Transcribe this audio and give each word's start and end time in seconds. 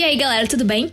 E 0.00 0.02
aí, 0.02 0.16
galera, 0.16 0.46
tudo 0.46 0.64
bem? 0.64 0.90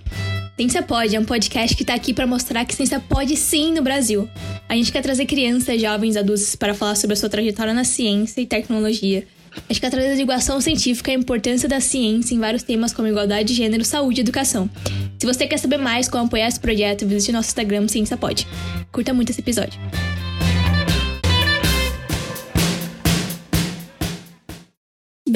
Ciência 0.57 0.83
Pode 0.83 1.15
é 1.15 1.19
um 1.19 1.23
podcast 1.23 1.73
que 1.77 1.85
tá 1.85 1.93
aqui 1.93 2.13
para 2.13 2.27
mostrar 2.27 2.65
que 2.65 2.75
ciência 2.75 2.99
pode 2.99 3.37
sim 3.37 3.71
no 3.71 3.81
Brasil. 3.81 4.27
A 4.67 4.75
gente 4.75 4.91
quer 4.91 5.01
trazer 5.01 5.25
crianças, 5.25 5.81
jovens, 5.81 6.17
adultos 6.17 6.57
para 6.57 6.73
falar 6.73 6.93
sobre 6.95 7.13
a 7.13 7.15
sua 7.15 7.29
trajetória 7.29 7.73
na 7.73 7.85
ciência 7.85 8.41
e 8.41 8.45
tecnologia. 8.45 9.25
A 9.55 9.71
gente 9.71 9.79
quer 9.79 9.89
trazer 9.89 10.09
a 10.09 10.11
divulgação 10.11 10.59
científica 10.59 11.09
e 11.09 11.15
a 11.15 11.19
importância 11.19 11.69
da 11.69 11.79
ciência 11.79 12.35
em 12.35 12.39
vários 12.39 12.63
temas 12.63 12.91
como 12.91 13.07
igualdade 13.07 13.47
de 13.47 13.53
gênero, 13.53 13.85
saúde 13.85 14.19
e 14.19 14.23
educação. 14.23 14.69
Se 15.17 15.25
você 15.25 15.47
quer 15.47 15.57
saber 15.57 15.77
mais 15.77 16.09
como 16.09 16.25
apoiar 16.25 16.49
esse 16.49 16.59
projeto, 16.59 17.07
visite 17.07 17.31
nosso 17.31 17.47
Instagram 17.47 17.87
Ciência 17.87 18.17
Pode. 18.17 18.45
Curta 18.91 19.13
muito 19.13 19.29
esse 19.29 19.39
episódio. 19.39 19.79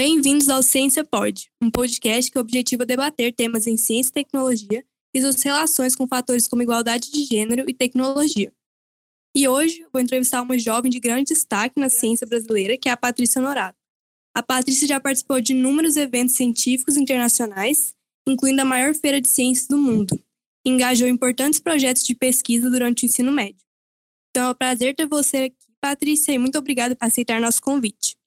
Bem-vindos 0.04 0.50
ao 0.50 0.64
Ciência 0.64 1.04
Pode, 1.04 1.52
um 1.62 1.70
podcast 1.70 2.32
que 2.32 2.40
objetiva 2.40 2.88
debater 2.88 3.32
temas 3.32 3.68
em 3.68 3.78
ciência 3.78 4.10
e 4.10 4.14
tecnologia 4.14 4.84
e 5.14 5.22
suas 5.22 5.44
relações 5.44 5.96
com 5.96 6.08
fatores 6.08 6.48
como 6.48 6.64
igualdade 6.64 7.12
de 7.12 7.24
gênero 7.24 7.70
e 7.70 7.74
tecnologia. 7.76 8.52
E 9.38 9.48
hoje 9.48 9.86
vou 9.94 10.02
entrevistar 10.02 10.42
uma 10.42 10.58
jovem 10.58 10.90
de 10.90 11.00
grande 11.00 11.26
destaque 11.26 11.80
na 11.80 11.88
ciência 11.88 12.26
brasileira, 12.26 12.80
que 12.80 12.90
é 12.90 12.92
a 12.92 12.98
Patrícia 12.98 13.40
Norato. 13.40 13.78
A 14.36 14.42
Patrícia 14.42 14.88
já 14.88 15.00
participou 15.00 15.40
de 15.40 15.54
inúmeros 15.54 15.96
eventos 15.96 16.34
científicos 16.34 16.98
internacionais, 16.98 17.94
incluindo 18.28 18.64
a 18.64 18.66
maior 18.66 18.96
feira 18.96 19.22
de 19.22 19.30
ciências 19.30 19.68
do 19.68 19.78
mundo, 19.78 20.20
e 20.66 20.72
engajou 20.72 21.08
importantes 21.08 21.60
projetos 21.60 22.04
de 22.04 22.16
pesquisa 22.16 22.72
durante 22.72 23.04
o 23.04 23.06
ensino 23.06 23.32
médio. 23.32 23.62
Então 24.32 24.48
é 24.48 24.52
um 24.52 24.56
prazer 24.56 24.96
ter 24.96 25.06
você 25.06 25.38
aqui, 25.44 25.58
Patrícia, 25.80 26.32
e 26.32 26.40
muito 26.40 26.58
obrigada 26.58 26.96
por 26.96 27.06
aceitar 27.06 27.40
nosso 27.40 27.62
convite. 27.62 28.20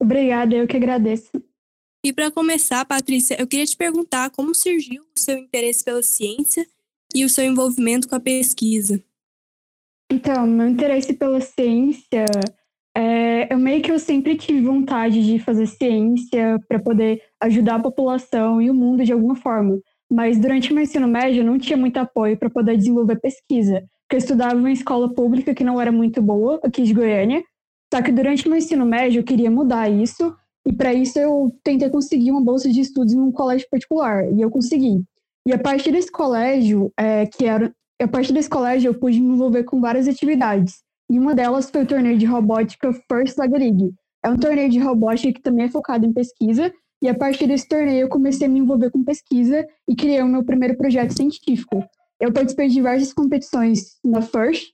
Obrigada, 0.00 0.54
eu 0.54 0.66
que 0.66 0.76
agradeço. 0.76 1.30
E 2.04 2.12
para 2.12 2.30
começar, 2.30 2.84
Patrícia, 2.84 3.36
eu 3.38 3.46
queria 3.46 3.66
te 3.66 3.76
perguntar 3.76 4.30
como 4.30 4.54
surgiu 4.54 5.02
o 5.02 5.18
seu 5.18 5.36
interesse 5.36 5.84
pela 5.84 6.02
ciência 6.02 6.66
e 7.14 7.24
o 7.24 7.28
seu 7.28 7.44
envolvimento 7.44 8.08
com 8.08 8.14
a 8.14 8.20
pesquisa. 8.20 9.02
Então, 10.10 10.46
meu 10.46 10.68
interesse 10.68 11.12
pela 11.12 11.40
ciência, 11.40 12.24
é, 12.96 13.52
eu 13.52 13.58
meio 13.58 13.82
que 13.82 13.92
eu 13.92 13.98
sempre 13.98 14.36
tive 14.36 14.62
vontade 14.62 15.24
de 15.24 15.38
fazer 15.38 15.66
ciência 15.66 16.58
para 16.68 16.78
poder 16.78 17.22
ajudar 17.40 17.76
a 17.76 17.82
população 17.82 18.62
e 18.62 18.70
o 18.70 18.74
mundo 18.74 19.04
de 19.04 19.12
alguma 19.12 19.36
forma. 19.36 19.80
Mas 20.10 20.38
durante 20.38 20.72
meu 20.72 20.82
ensino 20.82 21.06
médio 21.06 21.42
eu 21.42 21.46
não 21.46 21.58
tinha 21.58 21.76
muito 21.76 21.98
apoio 21.98 22.38
para 22.38 22.48
poder 22.48 22.76
desenvolver 22.76 23.20
pesquisa, 23.20 23.84
porque 24.02 24.16
eu 24.16 24.18
estudava 24.18 24.54
em 24.54 24.60
uma 24.60 24.72
escola 24.72 25.12
pública 25.12 25.54
que 25.54 25.62
não 25.62 25.80
era 25.80 25.92
muito 25.92 26.22
boa 26.22 26.58
aqui 26.64 26.82
de 26.82 26.94
Goiânia, 26.94 27.42
só 27.92 28.02
que 28.02 28.12
durante 28.12 28.48
meu 28.48 28.58
ensino 28.58 28.84
médio 28.84 29.20
eu 29.20 29.24
queria 29.24 29.50
mudar 29.50 29.88
isso, 29.88 30.34
e 30.66 30.72
para 30.72 30.92
isso 30.92 31.18
eu 31.18 31.50
tentei 31.62 31.88
conseguir 31.88 32.30
uma 32.30 32.42
bolsa 32.42 32.68
de 32.68 32.80
estudos 32.80 33.14
em 33.14 33.20
um 33.20 33.32
colégio 33.32 33.66
particular, 33.70 34.30
e 34.32 34.40
eu 34.40 34.50
consegui. 34.50 35.02
E 35.46 35.52
a 35.52 35.58
partir 35.58 35.92
desse 35.92 36.10
colégio, 36.10 36.92
é, 36.98 37.26
que 37.26 37.46
era 37.46 37.72
a 38.00 38.06
partir 38.06 38.32
desse 38.32 38.50
colégio 38.50 38.90
eu 38.90 38.94
pude 38.94 39.20
me 39.20 39.34
envolver 39.34 39.64
com 39.64 39.80
várias 39.80 40.06
atividades. 40.06 40.82
E 41.10 41.18
uma 41.18 41.34
delas 41.34 41.70
foi 41.70 41.82
o 41.82 41.86
torneio 41.86 42.18
de 42.18 42.26
robótica 42.26 42.92
First 42.92 43.38
Leg 43.38 43.52
League. 43.52 43.94
É 44.24 44.28
um 44.28 44.36
torneio 44.36 44.68
de 44.68 44.78
robótica 44.78 45.32
que 45.32 45.40
também 45.40 45.64
é 45.64 45.68
focado 45.68 46.04
em 46.04 46.12
pesquisa, 46.12 46.72
e 47.00 47.08
a 47.08 47.14
partir 47.14 47.46
desse 47.46 47.66
torneio 47.66 48.02
eu 48.02 48.08
comecei 48.08 48.46
a 48.46 48.50
me 48.50 48.58
envolver 48.58 48.90
com 48.90 49.02
pesquisa 49.02 49.66
e 49.88 49.96
criei 49.96 50.20
o 50.20 50.26
meu 50.26 50.44
primeiro 50.44 50.76
projeto 50.76 51.16
científico. 51.16 51.84
Eu 52.20 52.32
participei 52.32 52.68
de 52.68 52.74
diversas 52.74 53.12
competições 53.12 53.96
na 54.04 54.20
First, 54.20 54.72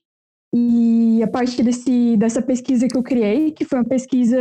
e 0.57 1.21
a 1.21 1.27
partir 1.27 1.63
desse, 1.63 2.15
dessa 2.15 2.41
pesquisa 2.41 2.87
que 2.87 2.95
eu 2.95 3.03
criei, 3.03 3.51
que 3.51 3.65
foi 3.65 3.77
uma 3.77 3.85
pesquisa 3.85 4.37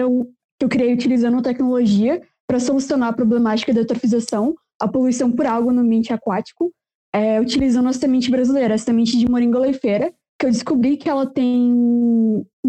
que 0.56 0.64
eu 0.64 0.68
criei 0.68 0.94
utilizando 0.94 1.42
tecnologia 1.42 2.22
para 2.46 2.60
solucionar 2.60 3.08
a 3.08 3.12
problemática 3.12 3.74
da 3.74 3.80
eutrofização, 3.80 4.54
a 4.80 4.86
poluição 4.86 5.32
por 5.32 5.44
água 5.44 5.72
no 5.72 5.80
ambiente 5.80 6.12
aquático, 6.12 6.72
é, 7.12 7.40
utilizando 7.40 7.88
a 7.88 7.92
semente 7.92 8.30
brasileira, 8.30 8.76
a 8.76 8.78
semente 8.78 9.18
de 9.18 9.28
moringa 9.28 9.58
oleifera, 9.58 10.14
que 10.38 10.46
eu 10.46 10.52
descobri 10.52 10.96
que 10.96 11.08
ela 11.08 11.26
tem 11.26 11.72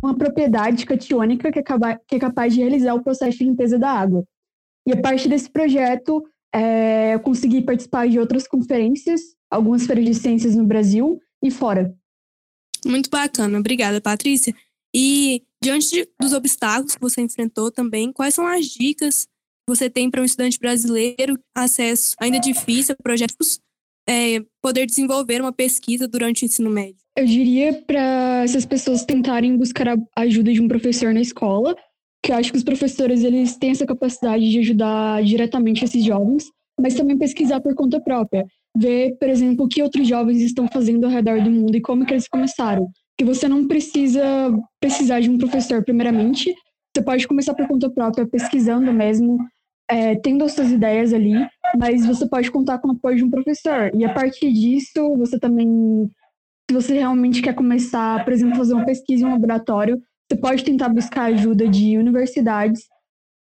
uma 0.01 0.17
propriedade 0.17 0.83
catiônica 0.83 1.51
que 1.51 1.59
é, 1.59 1.63
que 2.07 2.15
é 2.15 2.19
capaz 2.19 2.51
de 2.51 2.61
realizar 2.61 2.95
o 2.95 3.03
processo 3.03 3.37
de 3.37 3.43
limpeza 3.43 3.77
da 3.77 3.91
água. 3.91 4.23
E 4.87 4.91
a 4.91 4.99
partir 4.99 5.29
desse 5.29 5.51
projeto, 5.51 6.23
é, 6.51 7.13
eu 7.13 7.19
consegui 7.19 7.61
participar 7.61 8.07
de 8.07 8.19
outras 8.19 8.47
conferências, 8.47 9.21
algumas 9.51 9.85
feiras 9.85 10.05
de 10.05 10.15
ciências 10.15 10.55
no 10.55 10.65
Brasil 10.65 11.19
e 11.43 11.51
fora. 11.51 11.93
Muito 12.85 13.09
bacana, 13.09 13.57
obrigada, 13.57 13.99
Patrícia. 13.99 14.53
E 14.95 15.41
diante 15.61 15.89
de, 15.89 16.09
dos 16.21 16.31
obstáculos 16.31 16.95
que 16.95 17.01
você 17.01 17.21
enfrentou 17.21 17.71
também, 17.71 18.13
quais 18.13 18.35
são 18.35 18.47
as 18.47 18.67
dicas 18.67 19.25
que 19.25 19.75
você 19.75 19.89
tem 19.89 20.09
para 20.09 20.21
um 20.21 20.25
estudante 20.25 20.59
brasileiro 20.59 21.37
acesso 21.55 22.15
ainda 22.19 22.39
difícil 22.39 22.95
a 22.97 23.03
projetos 23.03 23.59
é, 24.07 24.39
poder 24.61 24.85
desenvolver 24.85 25.41
uma 25.41 25.51
pesquisa 25.51 26.07
durante 26.07 26.43
o 26.43 26.45
ensino 26.45 26.69
médio? 26.69 26.97
Eu 27.17 27.25
diria 27.25 27.73
para 27.73 28.43
essas 28.43 28.65
pessoas 28.65 29.03
tentarem 29.03 29.57
buscar 29.57 29.87
a 29.89 30.21
ajuda 30.21 30.53
de 30.53 30.61
um 30.61 30.67
professor 30.67 31.13
na 31.13 31.21
escola, 31.21 31.75
que 32.23 32.31
eu 32.31 32.35
acho 32.35 32.51
que 32.51 32.57
os 32.57 32.63
professores 32.63 33.23
eles 33.23 33.57
têm 33.57 33.71
essa 33.71 33.85
capacidade 33.85 34.49
de 34.49 34.59
ajudar 34.59 35.23
diretamente 35.23 35.83
esses 35.83 36.03
jovens, 36.03 36.51
mas 36.79 36.93
também 36.93 37.17
pesquisar 37.17 37.59
por 37.61 37.73
conta 37.73 37.99
própria 37.99 38.45
ver, 38.75 39.17
por 39.17 39.29
exemplo, 39.29 39.65
o 39.65 39.67
que 39.67 39.81
outros 39.81 40.07
jovens 40.07 40.41
estão 40.41 40.67
fazendo 40.67 41.05
ao 41.05 41.11
redor 41.11 41.41
do 41.41 41.49
mundo 41.49 41.75
e 41.75 41.81
como 41.81 42.05
que 42.05 42.13
eles 42.13 42.27
começaram. 42.27 42.87
Que 43.17 43.23
você 43.23 43.47
não 43.47 43.67
precisa 43.67 44.23
precisar 44.79 45.21
de 45.21 45.29
um 45.29 45.37
professor, 45.37 45.83
primeiramente. 45.83 46.53
Você 46.95 47.03
pode 47.03 47.27
começar 47.27 47.53
por 47.53 47.67
conta 47.67 47.89
própria, 47.89 48.27
pesquisando 48.27 48.91
mesmo, 48.91 49.37
é, 49.89 50.15
tendo 50.15 50.43
as 50.43 50.53
suas 50.53 50.71
ideias 50.71 51.13
ali, 51.13 51.33
mas 51.77 52.05
você 52.05 52.27
pode 52.27 52.51
contar 52.51 52.79
com 52.79 52.89
o 52.89 52.91
apoio 52.91 53.17
de 53.17 53.23
um 53.23 53.29
professor. 53.29 53.91
E 53.93 54.03
a 54.03 54.13
partir 54.13 54.51
disso, 54.51 55.15
você 55.17 55.39
também, 55.39 56.09
se 56.69 56.73
você 56.73 56.95
realmente 56.95 57.41
quer 57.41 57.53
começar, 57.53 58.23
por 58.25 58.33
exemplo, 58.33 58.57
fazer 58.57 58.73
uma 58.73 58.85
pesquisa 58.85 59.23
em 59.23 59.27
um 59.27 59.31
laboratório, 59.31 60.01
você 60.29 60.39
pode 60.39 60.63
tentar 60.63 60.89
buscar 60.89 61.25
ajuda 61.25 61.67
de 61.67 61.97
universidades, 61.97 62.81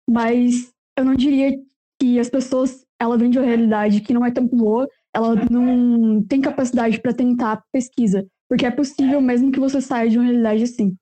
mas 0.09 0.71
eu 0.97 1.05
não 1.05 1.15
diria 1.15 1.57
que 1.99 2.19
as 2.19 2.29
pessoas, 2.29 2.85
ela 3.01 3.17
vêm 3.17 3.31
de 3.31 3.39
uma 3.39 3.47
realidade 3.47 4.01
que 4.01 4.13
não 4.13 4.25
é 4.25 4.31
tão 4.31 4.47
boa 4.47 4.87
ela 5.15 5.35
não 5.51 6.23
tem 6.25 6.41
capacidade 6.41 7.01
para 7.01 7.15
tentar 7.15 7.63
pesquisa, 7.73 8.27
porque 8.49 8.67
é 8.67 8.71
possível 8.71 9.21
mesmo 9.21 9.53
que 9.53 9.61
você 9.61 9.81
saia 9.81 10.11
de 10.11 10.19
uma 10.19 10.25
realidade 10.25 10.65
assim. 10.65 10.97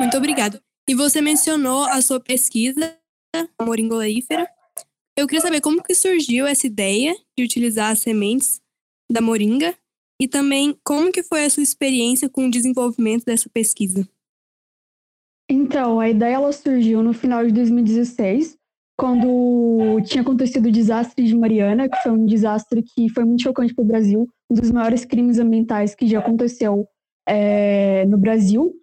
Muito 0.00 0.16
obrigada. 0.16 0.60
E 0.88 0.94
você 0.94 1.20
mencionou 1.20 1.84
a 1.84 2.00
sua 2.00 2.18
pesquisa, 2.18 2.96
a 3.58 3.64
moringa 3.64 3.94
oleífera. 3.94 4.48
Eu 5.16 5.26
queria 5.26 5.42
saber 5.42 5.60
como 5.60 5.82
que 5.82 5.94
surgiu 5.94 6.46
essa 6.46 6.66
ideia 6.66 7.14
de 7.36 7.44
utilizar 7.44 7.90
as 7.90 7.98
sementes 7.98 8.60
da 9.10 9.20
moringa 9.20 9.74
e 10.20 10.26
também 10.26 10.76
como 10.84 11.12
que 11.12 11.22
foi 11.22 11.44
a 11.44 11.50
sua 11.50 11.62
experiência 11.62 12.28
com 12.28 12.46
o 12.46 12.50
desenvolvimento 12.50 13.24
dessa 13.24 13.48
pesquisa. 13.50 14.08
Então, 15.50 15.98
a 15.98 16.10
ideia 16.10 16.34
ela 16.34 16.52
surgiu 16.52 17.02
no 17.02 17.14
final 17.14 17.44
de 17.46 17.52
2016, 17.52 18.57
quando 18.98 20.00
tinha 20.02 20.22
acontecido 20.22 20.66
o 20.66 20.72
desastre 20.72 21.24
de 21.24 21.36
Mariana, 21.36 21.88
que 21.88 21.96
foi 22.02 22.10
um 22.10 22.26
desastre 22.26 22.82
que 22.82 23.08
foi 23.08 23.24
muito 23.24 23.44
chocante 23.44 23.72
para 23.72 23.84
o 23.84 23.86
Brasil, 23.86 24.28
um 24.50 24.54
dos 24.54 24.72
maiores 24.72 25.04
crimes 25.04 25.38
ambientais 25.38 25.94
que 25.94 26.08
já 26.08 26.18
aconteceu 26.18 26.84
é, 27.26 28.04
no 28.06 28.18
Brasil. 28.18 28.74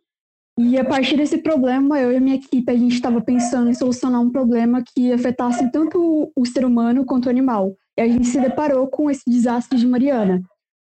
E 0.57 0.79
a 0.79 0.85
partir 0.85 1.17
desse 1.17 1.39
problema, 1.39 1.99
eu 1.99 2.13
e 2.13 2.15
a 2.15 2.21
minha 2.21 2.37
equipe, 2.37 2.71
a 2.71 2.77
gente 2.77 2.93
estava 2.93 3.19
pensando 3.19 3.69
em 3.69 3.73
solucionar 3.73 4.21
um 4.21 4.31
problema 4.31 4.81
que 4.81 5.11
afetasse 5.11 5.69
tanto 5.69 6.31
o 6.33 6.45
ser 6.45 6.63
humano 6.63 7.05
quanto 7.05 7.25
o 7.25 7.29
animal. 7.29 7.75
E 7.97 8.01
a 8.01 8.07
gente 8.07 8.27
se 8.27 8.39
deparou 8.39 8.87
com 8.87 9.11
esse 9.11 9.29
desastre 9.29 9.77
de 9.77 9.85
Mariana. 9.85 10.41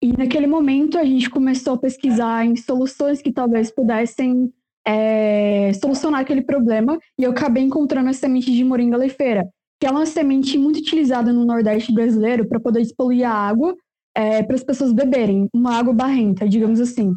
E 0.03 0.12
naquele 0.12 0.47
momento, 0.47 0.98
a 0.98 1.04
gente 1.04 1.31
começou 1.31 1.72
a 1.72 1.78
pesquisar 1.78 2.44
em 2.44 2.54
soluções 2.54 3.22
que 3.22 3.33
talvez 3.33 3.71
pudessem 3.71 4.53
é, 4.86 5.72
solucionar 5.80 6.20
aquele 6.20 6.42
problema 6.42 6.98
e 7.19 7.24
eu 7.24 7.32
acabei 7.32 7.62
encontrando 7.62 8.08
a 8.08 8.12
semente 8.12 8.52
de 8.52 8.62
moringa 8.62 8.97
leifeira, 8.97 9.48
que 9.80 9.86
é 9.86 9.91
uma 9.91 10.06
semente 10.06 10.56
muito 10.56 10.78
utilizada 10.78 11.33
no 11.33 11.44
Nordeste 11.44 11.92
brasileiro 11.92 12.48
para 12.48 12.60
poder 12.60 12.83
despoluir 12.83 13.28
a 13.28 13.33
água 13.33 13.74
é, 14.15 14.42
para 14.42 14.54
as 14.54 14.62
pessoas 14.62 14.92
beberem, 14.92 15.48
uma 15.53 15.77
água 15.77 15.92
barrenta, 15.92 16.48
digamos 16.48 16.80
assim. 16.80 17.12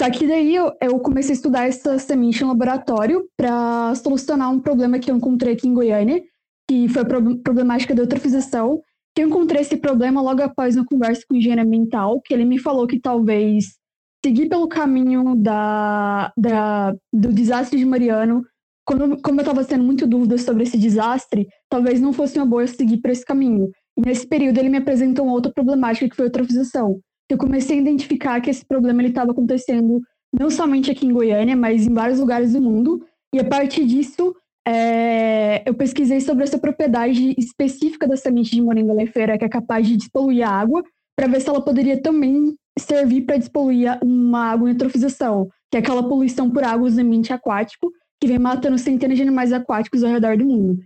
Só 0.00 0.10
que 0.10 0.26
daí 0.26 0.54
eu, 0.54 0.72
eu 0.82 0.98
comecei 0.98 1.32
a 1.32 1.36
estudar 1.36 1.68
essa 1.68 1.98
semente 1.98 2.42
em 2.42 2.46
laboratório 2.46 3.28
para 3.36 3.94
solucionar 3.94 4.50
um 4.50 4.60
problema 4.60 4.98
que 4.98 5.10
eu 5.10 5.16
encontrei 5.16 5.54
aqui 5.54 5.68
em 5.68 5.74
Goiânia, 5.74 6.20
que 6.68 6.88
foi 6.88 7.02
a 7.02 7.04
problemática 7.04 7.94
da 7.94 8.02
eutrofização. 8.02 8.80
Que 9.14 9.22
eu 9.22 9.28
encontrei 9.28 9.60
esse 9.60 9.76
problema 9.76 10.20
logo 10.20 10.42
após 10.42 10.74
uma 10.74 10.84
conversa 10.84 11.22
com 11.28 11.34
o 11.34 11.36
engenheiro 11.36 11.62
ambiental, 11.62 12.20
que 12.20 12.34
ele 12.34 12.44
me 12.44 12.58
falou 12.58 12.84
que 12.88 12.98
talvez 12.98 13.76
seguir 14.24 14.48
pelo 14.48 14.66
caminho 14.66 15.34
da, 15.36 16.32
da, 16.34 16.94
do 17.12 17.30
desastre 17.30 17.78
de 17.78 17.84
Mariano, 17.84 18.42
quando, 18.86 19.20
como 19.20 19.38
eu 19.38 19.42
estava 19.42 19.62
tendo 19.64 19.84
muito 19.84 20.06
dúvidas 20.06 20.42
sobre 20.42 20.62
esse 20.62 20.78
desastre, 20.78 21.46
talvez 21.68 22.00
não 22.00 22.10
fosse 22.10 22.38
uma 22.38 22.46
boa 22.46 22.62
eu 22.62 22.68
seguir 22.68 22.98
por 23.02 23.10
esse 23.10 23.24
caminho. 23.24 23.70
E 23.98 24.00
nesse 24.00 24.26
período 24.26 24.58
ele 24.58 24.70
me 24.70 24.78
apresentou 24.78 25.26
uma 25.26 25.34
outra 25.34 25.52
problemática 25.52 26.08
que 26.08 26.16
foi 26.16 26.24
a 26.24 26.28
eutrofização. 26.28 26.98
Eu 27.30 27.36
comecei 27.36 27.78
a 27.78 27.82
identificar 27.82 28.40
que 28.40 28.48
esse 28.48 28.64
problema 28.64 29.02
estava 29.02 29.32
acontecendo 29.32 30.00
não 30.32 30.48
somente 30.48 30.90
aqui 30.90 31.06
em 31.06 31.12
Goiânia, 31.12 31.54
mas 31.54 31.86
em 31.86 31.92
vários 31.92 32.18
lugares 32.18 32.54
do 32.54 32.62
mundo. 32.62 33.04
E 33.34 33.38
a 33.38 33.44
partir 33.44 33.84
disso, 33.84 34.34
é, 34.66 35.62
eu 35.66 35.74
pesquisei 35.74 36.20
sobre 36.20 36.44
essa 36.44 36.58
propriedade 36.58 37.34
específica 37.38 38.08
da 38.08 38.16
semente 38.16 38.50
de 38.50 38.62
moringa 38.62 38.92
leifeira, 38.94 39.36
que 39.36 39.44
é 39.44 39.48
capaz 39.48 39.86
de 39.86 39.96
despoluir 39.96 40.46
a 40.46 40.50
água, 40.50 40.82
para 41.14 41.28
ver 41.28 41.40
se 41.40 41.48
ela 41.48 41.60
poderia 41.62 42.00
também 42.00 42.54
servir 42.78 43.22
para 43.22 43.36
despoluir 43.36 43.98
uma 44.02 44.50
água 44.50 44.68
em 44.68 44.72
eutrofização, 44.72 45.48
que 45.70 45.76
é 45.76 45.80
aquela 45.80 46.08
poluição 46.08 46.50
por 46.50 46.64
água 46.64 46.90
do 46.90 47.00
ambiente 47.00 47.32
aquático, 47.32 47.90
que 48.20 48.26
vem 48.26 48.38
matando 48.38 48.78
centenas 48.78 49.16
de 49.16 49.22
animais 49.22 49.52
aquáticos 49.52 50.02
ao 50.02 50.10
redor 50.10 50.36
do 50.36 50.44
mundo. 50.44 50.78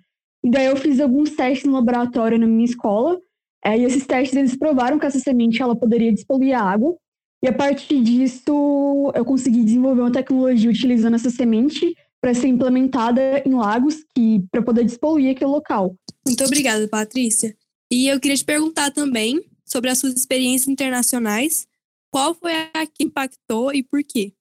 E 0.45 0.51
daí 0.51 0.67
eu 0.67 0.77
fiz 0.77 1.01
alguns 1.01 1.31
testes 1.31 1.67
no 1.67 1.73
laboratório 1.73 2.39
na 2.39 2.47
minha 2.47 2.65
escola, 2.65 3.19
é, 3.65 3.79
e 3.79 3.85
esses 3.85 4.07
testes 4.07 4.37
eles 4.37 4.57
provaram 4.57 4.99
que 4.99 5.07
essa 5.07 5.19
semente 5.19 5.61
ela 5.61 5.75
poderia 5.75 6.13
despoluir 6.13 6.57
a 6.57 6.63
água, 6.63 6.97
e 7.43 7.49
a 7.49 7.53
partir 7.53 8.03
disso 8.03 9.13
eu 9.15 9.25
consegui 9.25 9.65
desenvolver 9.65 10.01
uma 10.01 10.13
tecnologia 10.13 10.71
utilizando 10.71 11.15
essa 11.15 11.31
semente 11.31 11.95
para 12.21 12.35
ser 12.35 12.49
implementada 12.49 13.43
em 13.47 13.55
lagos 13.55 14.05
que 14.15 14.43
para 14.51 14.63
poder 14.63 14.85
despoluir 14.85 15.31
aquele 15.31 15.51
local. 15.51 15.95
Muito 16.27 16.45
obrigada, 16.45 16.89
Patrícia. 16.89 17.57
E 17.91 18.09
eu 18.09 18.19
queria 18.21 18.37
te 18.37 18.45
perguntar 18.45 18.91
também 18.91 19.41
sobre 19.65 19.91
as 19.91 19.99
suas 19.99 20.15
experiências 20.15 20.69
internacionais. 20.69 21.67
Qual 22.11 22.35
foi 22.35 22.53
a 22.53 22.87
que 22.87 23.05
impactou 23.05 23.73
e 23.73 23.83
por 23.83 24.01
quê? 24.03 24.33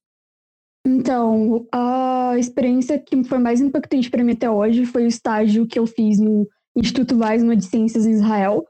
Então, 0.85 1.67
a 1.71 2.35
experiência 2.37 2.97
que 2.97 3.21
foi 3.25 3.39
mais 3.39 3.59
impactante 3.59 4.09
para 4.09 4.23
mim 4.23 4.31
até 4.31 4.49
hoje 4.49 4.85
foi 4.85 5.03
o 5.03 5.07
estágio 5.07 5.67
que 5.67 5.77
eu 5.77 5.85
fiz 5.85 6.17
no 6.17 6.47
Instituto 6.77 7.17
Weizmann 7.17 7.57
de 7.57 7.65
Ciências 7.65 8.05
em 8.05 8.11
Israel, 8.11 8.65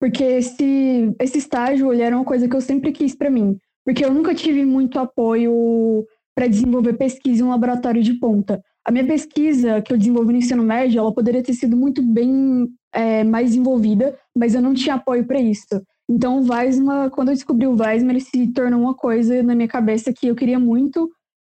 porque 0.00 0.24
esse, 0.24 1.14
esse 1.20 1.38
estágio 1.38 1.92
ele 1.92 2.02
era 2.02 2.16
uma 2.16 2.24
coisa 2.24 2.48
que 2.48 2.56
eu 2.56 2.60
sempre 2.60 2.90
quis 2.90 3.14
para 3.14 3.30
mim, 3.30 3.56
porque 3.84 4.04
eu 4.04 4.12
nunca 4.12 4.34
tive 4.34 4.64
muito 4.64 4.98
apoio 4.98 6.04
para 6.34 6.48
desenvolver 6.48 6.94
pesquisa 6.94 7.42
em 7.42 7.46
um 7.46 7.50
laboratório 7.50 8.02
de 8.02 8.14
ponta. 8.14 8.60
A 8.84 8.90
minha 8.90 9.06
pesquisa 9.06 9.82
que 9.82 9.92
eu 9.92 9.98
desenvolvi 9.98 10.32
no 10.32 10.38
ensino 10.38 10.64
médio, 10.64 10.98
ela 10.98 11.14
poderia 11.14 11.42
ter 11.42 11.54
sido 11.54 11.76
muito 11.76 12.02
bem 12.02 12.66
é, 12.92 13.22
mais 13.22 13.54
envolvida, 13.54 14.18
mas 14.36 14.54
eu 14.54 14.62
não 14.62 14.74
tinha 14.74 14.94
apoio 14.94 15.24
para 15.26 15.38
isso. 15.38 15.80
Então, 16.10 16.40
o 16.40 16.52
Weisman, 16.52 17.08
quando 17.10 17.28
eu 17.28 17.34
descobri 17.34 17.68
o 17.68 17.76
Weisman, 17.80 18.10
ele 18.10 18.20
se 18.20 18.48
tornou 18.48 18.80
uma 18.80 18.94
coisa 18.94 19.44
na 19.44 19.54
minha 19.54 19.68
cabeça 19.68 20.12
que 20.12 20.26
eu 20.26 20.34
queria 20.34 20.58
muito, 20.58 21.08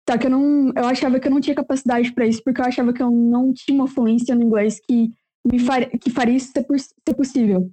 só 0.09 0.17
que 0.17 0.27
eu 0.27 0.29
não, 0.29 0.73
eu 0.75 0.85
achava 0.87 1.21
que 1.21 1.27
eu 1.29 1.31
não 1.31 1.39
tinha 1.39 1.55
capacidade 1.55 2.11
para 2.11 2.27
isso, 2.27 2.41
porque 2.43 2.59
eu 2.59 2.65
achava 2.65 2.91
que 2.91 3.01
eu 3.01 3.09
não 3.09 3.53
tinha 3.53 3.73
uma 3.73 3.87
fluência 3.87 4.35
no 4.35 4.43
inglês 4.43 4.77
que 4.85 5.09
me 5.49 5.57
far, 5.57 5.89
que 5.89 6.09
faria 6.09 6.35
isso 6.35 6.51
ser, 6.51 6.65
ser 6.67 7.15
possível. 7.15 7.71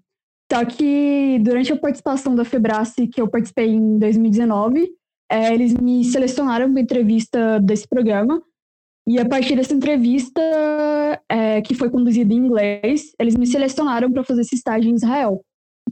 Só 0.53 0.65
que 0.65 1.41
durante 1.43 1.73
a 1.73 1.77
participação 1.77 2.37
da 2.37 2.45
Febrace, 2.45 3.09
que 3.09 3.21
eu 3.21 3.29
participei 3.29 3.71
em 3.71 3.99
2019, 3.99 4.89
é, 5.29 5.53
eles 5.53 5.75
me 5.75 6.05
selecionaram 6.05 6.73
para 6.73 6.81
entrevista 6.81 7.59
desse 7.59 7.89
programa. 7.89 8.41
E 9.05 9.19
a 9.19 9.27
partir 9.27 9.57
dessa 9.57 9.75
entrevista, 9.75 10.41
é, 11.29 11.61
que 11.61 11.75
foi 11.75 11.91
conduzida 11.91 12.33
em 12.33 12.37
inglês, 12.37 13.13
eles 13.19 13.35
me 13.35 13.49
selecionaram 13.49 14.13
para 14.13 14.23
fazer 14.23 14.43
esse 14.43 14.55
estágio 14.55 14.91
em 14.91 14.95
Israel, 14.95 15.43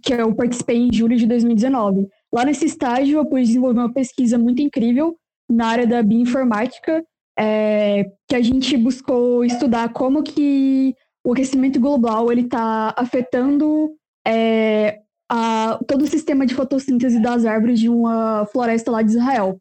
que 0.02 0.12
eu 0.12 0.34
participei 0.34 0.76
em 0.76 0.92
julho 0.92 1.16
de 1.16 1.26
2019. 1.26 2.08
Lá 2.32 2.44
nesse 2.44 2.66
estágio, 2.66 3.18
eu 3.18 3.26
pude 3.26 3.44
desenvolver 3.44 3.80
uma 3.80 3.92
pesquisa 3.92 4.38
muito 4.38 4.60
incrível 4.62 5.16
na 5.48 5.66
área 5.68 5.86
da 5.86 6.02
bioinformática, 6.02 7.04
é, 7.38 8.04
que 8.28 8.34
a 8.34 8.42
gente 8.42 8.76
buscou 8.76 9.44
estudar 9.44 9.92
como 9.92 10.22
que 10.22 10.94
o 11.24 11.32
aquecimento 11.32 11.78
global 11.80 12.30
ele 12.30 12.42
está 12.42 12.94
afetando 12.96 13.90
é, 14.26 14.98
a, 15.28 15.78
todo 15.86 16.02
o 16.02 16.06
sistema 16.06 16.46
de 16.46 16.54
fotossíntese 16.54 17.20
das 17.20 17.44
árvores 17.44 17.78
de 17.78 17.88
uma 17.88 18.46
floresta 18.46 18.90
lá 18.90 19.02
de 19.02 19.12
Israel. 19.12 19.60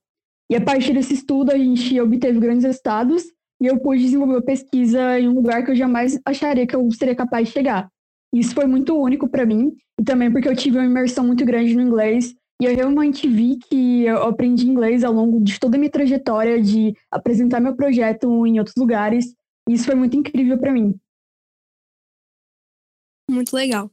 E 0.49 0.55
a 0.55 0.61
partir 0.61 0.93
desse 0.93 1.13
estudo, 1.13 1.51
a 1.51 1.57
gente 1.57 1.99
obteve 1.99 2.39
grandes 2.39 2.63
resultados 2.63 3.23
e 3.61 3.65
eu 3.65 3.79
pude 3.79 4.01
desenvolver 4.01 4.33
uma 4.33 4.41
pesquisa 4.41 5.19
em 5.19 5.27
um 5.27 5.33
lugar 5.33 5.63
que 5.63 5.71
eu 5.71 5.75
jamais 5.75 6.19
acharia 6.25 6.67
que 6.67 6.75
eu 6.75 6.87
seria 6.91 7.15
capaz 7.15 7.47
de 7.47 7.53
chegar. 7.53 7.89
Isso 8.35 8.53
foi 8.53 8.65
muito 8.65 8.93
único 8.99 9.29
para 9.29 9.45
mim 9.45 9.73
e 9.97 10.03
também 10.03 10.29
porque 10.29 10.49
eu 10.49 10.55
tive 10.55 10.77
uma 10.77 10.85
imersão 10.85 11.25
muito 11.25 11.45
grande 11.45 11.73
no 11.73 11.81
inglês 11.81 12.35
e 12.61 12.65
eu 12.65 12.75
realmente 12.75 13.29
vi 13.29 13.57
que 13.57 14.03
eu 14.03 14.23
aprendi 14.23 14.67
inglês 14.67 15.05
ao 15.05 15.13
longo 15.13 15.41
de 15.41 15.57
toda 15.57 15.77
a 15.77 15.79
minha 15.79 15.89
trajetória 15.89 16.61
de 16.61 16.93
apresentar 17.09 17.61
meu 17.61 17.77
projeto 17.77 18.45
em 18.45 18.59
outros 18.59 18.75
lugares. 18.77 19.33
E 19.69 19.73
isso 19.73 19.85
foi 19.85 19.95
muito 19.95 20.17
incrível 20.17 20.57
para 20.57 20.73
mim. 20.73 20.99
Muito 23.31 23.55
legal. 23.55 23.89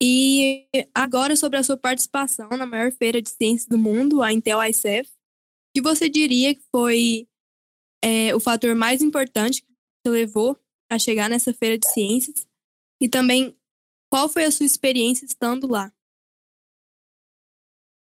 E 0.00 0.66
agora 0.94 1.34
sobre 1.34 1.58
a 1.58 1.62
sua 1.62 1.76
participação 1.76 2.48
na 2.50 2.66
maior 2.66 2.92
feira 2.92 3.20
de 3.20 3.28
ciências 3.28 3.66
do 3.66 3.76
mundo, 3.76 4.22
a 4.22 4.32
Intel 4.32 4.62
ICF, 4.62 5.10
o 5.10 5.72
que 5.74 5.82
você 5.82 6.08
diria 6.08 6.54
que 6.54 6.62
foi 6.70 7.28
é, 8.02 8.34
o 8.34 8.40
fator 8.40 8.74
mais 8.76 9.02
importante 9.02 9.62
que 9.62 9.68
te 10.04 10.10
levou 10.10 10.56
a 10.90 10.98
chegar 10.98 11.28
nessa 11.28 11.52
feira 11.52 11.76
de 11.76 11.88
ciências? 11.90 12.46
E 13.00 13.08
também, 13.08 13.56
qual 14.10 14.28
foi 14.28 14.44
a 14.44 14.50
sua 14.50 14.66
experiência 14.66 15.24
estando 15.24 15.66
lá? 15.66 15.90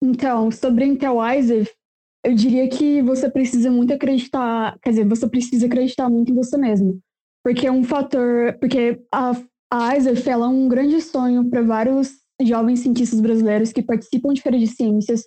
Então, 0.02 0.52
sobre 0.52 0.86
Intel 0.86 1.18
ICF, 1.19 1.72
eu 2.24 2.36
diria 2.36 2.69
que 2.69 3.02
você 3.02 3.30
precisa 3.30 3.72
muito 3.72 3.94
acreditar, 3.94 4.78
quer 4.81 4.92
dizer, 4.92 5.07
você 5.07 5.28
precisa 5.28 5.66
acreditar 5.66 6.10
muito 6.10 6.31
em 6.31 6.36
você 6.36 6.57
mesmo. 6.57 7.00
Porque 7.44 7.68
é 7.68 7.72
um 7.72 7.84
fator, 7.84 8.57
porque 8.60 9.04
a 9.12 9.34
a 9.72 9.98
ISEF 9.98 10.30
é 10.30 10.38
um 10.38 10.68
grande 10.68 11.02
sonho 11.02 11.50
para 11.50 11.62
vários 11.62 12.12
jovens 12.42 12.80
cientistas 12.80 13.19
brasileiros 13.19 13.74
que 13.74 13.81
participam 13.81 14.34
de 14.34 14.42
feiras 14.42 14.62
de 14.62 14.68
ciências 14.68 15.24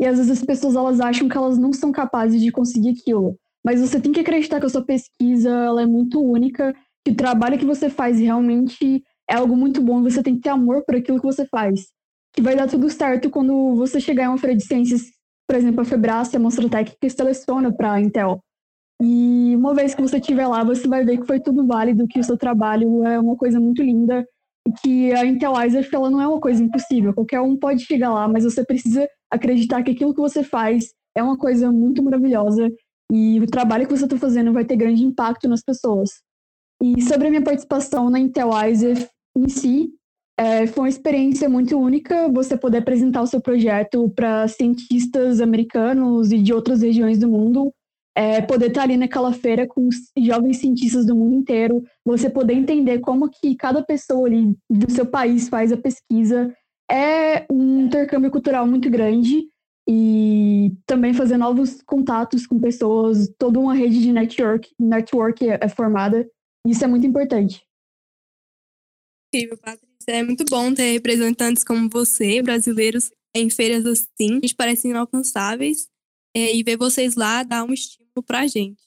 e 0.00 0.06
às 0.06 0.16
vezes 0.16 0.38
as 0.38 0.44
pessoas 0.44 0.76
elas 0.76 1.00
acham 1.00 1.28
que 1.28 1.36
elas 1.36 1.58
não 1.58 1.72
são 1.72 1.92
capazes 1.92 2.40
de 2.40 2.50
conseguir 2.50 2.90
aquilo. 2.90 3.36
Mas 3.64 3.80
você 3.80 4.00
tem 4.00 4.12
que 4.12 4.20
acreditar 4.20 4.58
que 4.58 4.66
a 4.66 4.70
sua 4.70 4.84
pesquisa 4.84 5.50
ela 5.50 5.82
é 5.82 5.86
muito 5.86 6.22
única, 6.22 6.74
que 7.04 7.12
o 7.12 7.14
trabalho 7.14 7.58
que 7.58 7.66
você 7.66 7.90
faz 7.90 8.18
realmente 8.18 9.04
é 9.30 9.36
algo 9.36 9.56
muito 9.56 9.80
bom, 9.80 10.02
você 10.02 10.22
tem 10.22 10.34
que 10.34 10.42
ter 10.42 10.48
amor 10.48 10.82
por 10.84 10.96
aquilo 10.96 11.20
que 11.20 11.26
você 11.26 11.46
faz. 11.46 11.86
Que 12.34 12.42
vai 12.42 12.56
dar 12.56 12.68
tudo 12.68 12.90
certo 12.90 13.30
quando 13.30 13.76
você 13.76 14.00
chegar 14.00 14.24
em 14.24 14.28
uma 14.28 14.38
feira 14.38 14.56
de 14.56 14.64
ciências, 14.64 15.02
por 15.48 15.56
exemplo, 15.56 15.80
a 15.80 15.84
Febrace, 15.84 16.36
a 16.36 16.40
Monstrotec, 16.40 16.96
que 17.00 17.08
seleciona 17.08 17.72
para 17.72 17.92
a 17.92 18.00
Intel. 18.00 18.40
E 19.00 19.54
uma 19.56 19.72
vez 19.72 19.94
que 19.94 20.02
você 20.02 20.18
estiver 20.18 20.46
lá, 20.46 20.64
você 20.64 20.86
vai 20.86 21.04
ver 21.04 21.18
que 21.18 21.26
foi 21.26 21.40
tudo 21.40 21.64
válido, 21.64 22.08
que 22.08 22.18
o 22.18 22.24
seu 22.24 22.36
trabalho 22.36 23.04
é 23.06 23.18
uma 23.18 23.36
coisa 23.36 23.60
muito 23.60 23.82
linda 23.82 24.26
e 24.68 24.72
que 24.72 25.12
a 25.12 25.24
Intelizer 25.24 25.88
ela 25.92 26.10
não 26.10 26.20
é 26.20 26.26
uma 26.26 26.40
coisa 26.40 26.62
impossível. 26.62 27.14
Qualquer 27.14 27.40
um 27.40 27.56
pode 27.56 27.84
chegar 27.84 28.12
lá, 28.12 28.28
mas 28.28 28.44
você 28.44 28.64
precisa 28.64 29.08
acreditar 29.30 29.82
que 29.84 29.92
aquilo 29.92 30.12
que 30.12 30.20
você 30.20 30.42
faz 30.42 30.92
é 31.16 31.22
uma 31.22 31.38
coisa 31.38 31.70
muito 31.70 32.02
maravilhosa 32.02 32.68
e 33.12 33.40
o 33.40 33.46
trabalho 33.46 33.86
que 33.86 33.96
você 33.96 34.04
está 34.04 34.16
fazendo 34.16 34.52
vai 34.52 34.64
ter 34.64 34.76
grande 34.76 35.04
impacto 35.04 35.48
nas 35.48 35.62
pessoas. 35.62 36.10
E 36.82 37.00
sobre 37.02 37.28
a 37.28 37.30
minha 37.30 37.42
participação 37.42 38.10
na 38.10 38.18
Intelizer 38.18 39.08
em 39.36 39.48
si, 39.48 39.90
é, 40.38 40.66
foi 40.66 40.84
uma 40.84 40.88
experiência 40.88 41.48
muito 41.48 41.78
única 41.78 42.28
você 42.28 42.56
poder 42.56 42.78
apresentar 42.78 43.22
o 43.22 43.26
seu 43.26 43.40
projeto 43.40 44.08
para 44.10 44.48
cientistas 44.48 45.40
americanos 45.40 46.32
e 46.32 46.38
de 46.38 46.52
outras 46.52 46.82
regiões 46.82 47.18
do 47.18 47.28
mundo 47.28 47.72
é, 48.16 48.40
poder 48.40 48.68
estar 48.68 48.82
ali 48.82 48.96
naquela 48.96 49.32
feira 49.32 49.66
com 49.66 49.88
jovens 50.18 50.58
cientistas 50.58 51.06
do 51.06 51.14
mundo 51.14 51.36
inteiro, 51.36 51.82
você 52.04 52.28
poder 52.28 52.54
entender 52.54 52.98
como 52.98 53.30
que 53.30 53.54
cada 53.56 53.82
pessoa 53.82 54.26
ali 54.26 54.56
do 54.68 54.90
seu 54.90 55.06
país 55.06 55.48
faz 55.48 55.72
a 55.72 55.76
pesquisa, 55.76 56.52
é 56.90 57.46
um 57.50 57.86
intercâmbio 57.86 58.30
cultural 58.30 58.66
muito 58.66 58.90
grande 58.90 59.44
e 59.88 60.72
também 60.86 61.14
fazer 61.14 61.36
novos 61.36 61.80
contatos 61.82 62.46
com 62.46 62.58
pessoas, 62.58 63.32
toda 63.38 63.58
uma 63.58 63.74
rede 63.74 64.00
de 64.00 64.12
network, 64.12 64.68
network 64.78 65.48
é, 65.48 65.58
é 65.60 65.68
formada, 65.68 66.28
isso 66.66 66.84
é 66.84 66.86
muito 66.86 67.06
importante. 67.06 67.62
Incrível, 69.32 69.56
Patrícia. 69.58 69.88
É 70.08 70.22
muito 70.24 70.44
bom 70.50 70.74
ter 70.74 70.92
representantes 70.92 71.62
como 71.62 71.88
você, 71.88 72.42
brasileiros, 72.42 73.12
em 73.34 73.48
feiras 73.48 73.86
assim, 73.86 74.40
que 74.40 74.54
parecem 74.54 74.90
inalcançáveis, 74.90 75.88
é, 76.36 76.54
e 76.54 76.62
ver 76.62 76.76
vocês 76.76 77.14
lá 77.14 77.42
dá 77.42 77.62
um 77.64 77.72
estímulo 77.72 78.22
para 78.26 78.40
a 78.40 78.46
gente. 78.46 78.82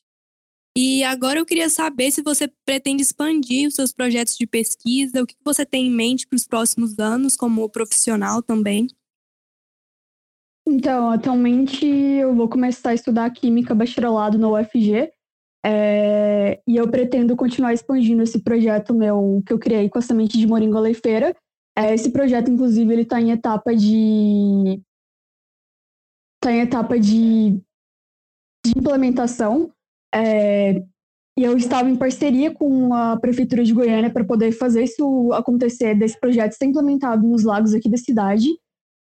E 0.75 1.03
agora 1.03 1.39
eu 1.39 1.45
queria 1.45 1.69
saber 1.69 2.12
se 2.12 2.21
você 2.21 2.51
pretende 2.65 3.03
expandir 3.03 3.67
os 3.67 3.75
seus 3.75 3.93
projetos 3.93 4.35
de 4.35 4.47
pesquisa, 4.47 5.21
o 5.21 5.25
que 5.25 5.35
você 5.45 5.65
tem 5.65 5.88
em 5.88 5.91
mente 5.91 6.27
para 6.27 6.35
os 6.35 6.47
próximos 6.47 6.97
anos, 6.97 7.38
como 7.38 7.69
profissional 7.69 8.41
também. 8.41 8.88
Então, 10.67 11.12
atualmente 11.12 11.85
eu 11.85 12.33
vou 12.33 12.50
começar 12.50 12.89
a 12.89 12.93
estudar 12.95 13.29
Química 13.29 13.75
Bacharelado 13.75 14.38
na 14.38 14.50
UFG, 14.50 15.12
é, 15.65 16.62
e 16.67 16.75
eu 16.75 16.89
pretendo 16.89 17.36
continuar 17.36 17.74
expandindo 17.74 18.22
esse 18.22 18.39
projeto 18.39 18.93
meu 18.93 19.41
que 19.46 19.53
eu 19.53 19.60
criei 19.60 19.89
com 19.89 20.00
a 20.00 20.01
semente 20.01 20.38
de 20.38 20.46
moringa 20.46 20.77
oleifeira. 20.77 21.36
É, 21.75 21.93
esse 21.93 22.12
projeto, 22.12 22.51
inclusive, 22.51 22.91
ele 22.91 23.03
está 23.03 23.20
em 23.22 23.32
etapa 23.32 23.75
de 23.75 24.82
está 26.36 26.51
em 26.51 26.60
etapa 26.60 27.00
de 27.00 27.62
de 28.65 28.72
implementação. 28.77 29.72
É, 30.13 30.84
e 31.38 31.43
eu 31.43 31.58
estava 31.58 31.89
em 31.89 31.96
parceria 31.96 32.53
com 32.53 32.93
a 32.93 33.17
Prefeitura 33.17 33.63
de 33.63 33.74
Goiânia 33.74 34.12
para 34.12 34.24
poder 34.24 34.51
fazer 34.51 34.84
isso 34.84 35.32
acontecer, 35.34 35.96
desse 35.96 36.20
projeto 36.20 36.53
ser 36.53 36.65
implementado 36.65 37.27
nos 37.27 37.43
lagos 37.43 37.74
aqui 37.74 37.89
da 37.89 37.98
cidade. 37.98 38.48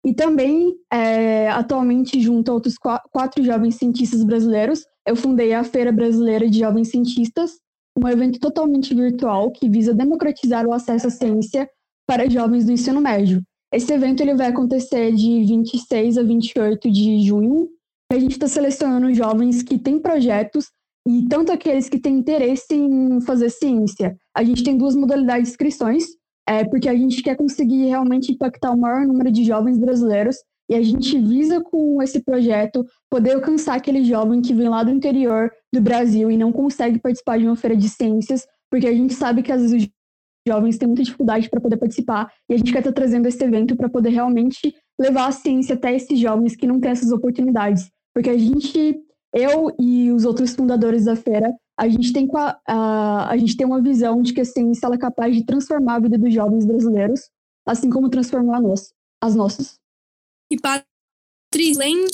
E 0.04 0.14
também, 0.14 0.76
é, 0.92 1.50
atualmente, 1.50 2.20
junto 2.22 2.50
a 2.50 2.54
outros 2.54 2.76
quatro 2.78 3.44
jovens 3.44 3.76
cientistas 3.76 4.24
brasileiros, 4.24 4.86
eu 5.06 5.16
fundei 5.16 5.54
a 5.54 5.64
Feira 5.64 5.92
Brasileira 5.92 6.50
de 6.50 6.60
Jovens 6.60 6.90
Cientistas, 6.90 7.60
um 7.98 8.08
evento 8.08 8.40
totalmente 8.40 8.94
virtual 8.94 9.52
que 9.52 9.70
visa 9.70 9.94
democratizar 9.94 10.66
o 10.66 10.74
acesso 10.74 11.08
à 11.08 11.10
ciência 11.10 11.70
para 12.08 12.30
jovens 12.30 12.66
do 12.66 12.72
ensino 12.72 13.00
médio. 13.00 13.42
Esse 13.72 13.94
evento 13.94 14.22
ele 14.22 14.36
vai 14.36 14.48
acontecer 14.48 15.14
de 15.14 15.44
26 15.46 16.18
a 16.18 16.24
28 16.24 16.92
de 16.92 17.26
junho. 17.26 17.70
A 18.12 18.20
gente 18.20 18.34
está 18.34 18.48
selecionando 18.48 19.14
jovens 19.14 19.64
que 19.64 19.78
têm 19.78 20.00
projetos 20.00 20.66
e 21.08 21.28
tanto 21.28 21.52
aqueles 21.52 21.88
que 21.88 22.00
têm 22.00 22.18
interesse 22.18 22.74
em 22.74 23.22
fazer 23.22 23.50
ciência. 23.50 24.16
A 24.36 24.44
gente 24.44 24.64
tem 24.64 24.78
duas 24.78 24.96
modalidades 24.96 25.44
de 25.44 25.50
inscrições, 25.52 26.04
é, 26.48 26.64
porque 26.66 26.90
a 26.90 26.96
gente 26.96 27.22
quer 27.22 27.36
conseguir 27.36 27.86
realmente 27.86 28.32
impactar 28.32 28.72
o 28.72 28.78
maior 28.78 29.06
número 29.06 29.32
de 29.32 29.44
jovens 29.44 29.78
brasileiros 29.78 30.38
e 30.70 30.76
a 30.76 30.82
gente 30.82 31.20
visa 31.20 31.62
com 31.62 32.02
esse 32.02 32.24
projeto 32.24 32.86
poder 33.10 33.34
alcançar 33.34 33.76
aquele 33.76 34.04
jovem 34.04 34.42
que 34.42 34.54
vem 34.54 34.68
lá 34.68 34.84
do 34.84 34.92
interior 34.92 35.52
do 35.74 35.82
Brasil 35.82 36.32
e 36.32 36.38
não 36.38 36.52
consegue 36.52 37.00
participar 37.00 37.38
de 37.38 37.46
uma 37.46 37.56
feira 37.56 37.78
de 37.78 37.88
ciências, 37.88 38.46
porque 38.70 38.88
a 38.88 38.94
gente 38.94 39.14
sabe 39.14 39.44
que 39.44 39.52
às 39.52 39.62
vezes 39.62 39.84
os 39.84 39.90
jovens 40.48 40.78
têm 40.78 40.88
muita 40.88 41.04
dificuldade 41.04 41.50
para 41.50 41.62
poder 41.62 41.78
participar 41.78 42.32
e 42.50 42.54
a 42.54 42.58
gente 42.58 42.72
quer 42.72 42.80
estar 42.80 42.92
tá 42.92 42.96
trazendo 42.96 43.28
esse 43.28 43.44
evento 43.44 43.76
para 43.76 43.90
poder 43.90 44.10
realmente 44.10 44.74
levar 45.00 45.28
a 45.28 45.32
ciência 45.32 45.76
até 45.76 45.96
esses 45.96 46.18
jovens 46.20 46.56
que 46.56 46.68
não 46.68 46.80
têm 46.80 46.92
essas 46.92 47.12
oportunidades, 47.12 47.90
porque 48.14 48.30
a 48.30 48.38
gente, 48.38 48.98
eu 49.34 49.76
e 49.80 50.12
os 50.12 50.26
outros 50.26 50.56
fundadores 50.56 51.06
da 51.06 51.16
feira, 51.16 51.54
a 51.78 51.90
gente 51.90 52.14
tem, 52.14 52.28
a, 52.68 53.30
a, 53.30 53.38
gente 53.38 53.58
tem 53.58 53.68
uma 53.68 53.82
visão 53.82 54.22
de 54.22 54.34
que 54.34 54.40
a 54.40 54.46
ciência 54.46 54.88
é 54.88 54.98
capaz 54.98 55.36
de 55.36 55.46
transformar 55.46 55.96
a 55.96 56.00
vida 56.00 56.18
dos 56.18 56.34
jovens 56.34 56.66
brasileiros, 56.66 57.30
assim 57.68 57.90
como 57.90 58.10
transformou 58.10 58.56
a 58.56 58.62
nossa, 58.62 58.94
as 59.22 59.36
nossas. 59.36 59.78
E 60.52 60.58
Patrícia, 60.58 61.84
além 61.84 62.06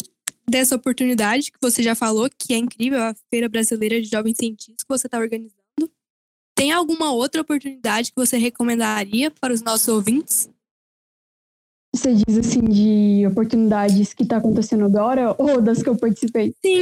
dessa 0.50 0.76
oportunidade 0.76 1.52
que 1.52 1.58
você 1.62 1.82
já 1.82 1.96
falou, 1.96 2.30
que 2.30 2.54
é 2.54 2.58
incrível, 2.58 3.02
a 3.02 3.16
Feira 3.30 3.48
Brasileira 3.48 4.02
de 4.02 4.08
Jovens 4.08 4.38
Cientistas 4.38 4.84
que 4.84 4.90
você 4.90 5.08
está 5.08 5.18
organizando, 5.18 5.62
tem 6.56 6.72
alguma 6.72 7.12
outra 7.12 7.42
oportunidade 7.42 8.12
que 8.12 8.20
você 8.20 8.38
recomendaria 8.38 9.32
para 9.32 9.54
os 9.54 9.62
nossos 9.62 9.88
ouvintes? 9.88 10.50
Você 11.94 12.14
diz 12.14 12.38
assim 12.38 12.64
de 12.64 13.28
oportunidades 13.28 14.14
que 14.14 14.24
está 14.24 14.38
acontecendo 14.38 14.86
agora 14.86 15.36
ou 15.38 15.62
das 15.62 15.84
que 15.84 15.90
eu 15.90 15.98
participei? 15.98 16.54
Sim, 16.64 16.82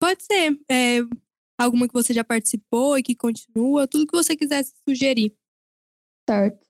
pode 0.00 0.22
ser. 0.24 0.58
É, 0.68 0.98
alguma 1.58 1.86
que 1.86 1.94
você 1.94 2.12
já 2.12 2.24
participou 2.24 2.98
e 2.98 3.02
que 3.02 3.14
continua, 3.14 3.86
tudo 3.86 4.06
que 4.06 4.16
você 4.16 4.36
quisesse 4.36 4.74
sugerir. 4.88 5.34
Certo. 6.28 6.67